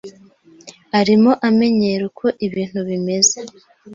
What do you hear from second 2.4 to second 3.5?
ibintu bimeze.